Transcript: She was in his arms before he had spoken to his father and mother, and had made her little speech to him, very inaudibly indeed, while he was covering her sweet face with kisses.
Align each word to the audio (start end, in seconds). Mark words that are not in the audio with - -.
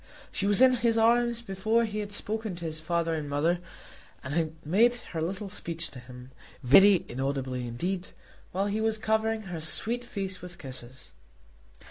She 0.31 0.47
was 0.47 0.63
in 0.63 0.73
his 0.77 0.97
arms 0.97 1.43
before 1.43 1.83
he 1.85 1.99
had 1.99 2.11
spoken 2.11 2.55
to 2.55 2.65
his 2.65 2.79
father 2.79 3.13
and 3.13 3.29
mother, 3.29 3.59
and 4.23 4.33
had 4.33 4.55
made 4.65 4.95
her 4.95 5.21
little 5.21 5.47
speech 5.47 5.91
to 5.91 5.99
him, 5.99 6.31
very 6.63 7.05
inaudibly 7.07 7.67
indeed, 7.67 8.07
while 8.51 8.65
he 8.65 8.81
was 8.81 8.97
covering 8.97 9.41
her 9.43 9.59
sweet 9.59 10.03
face 10.03 10.41
with 10.41 10.57
kisses. 10.57 11.11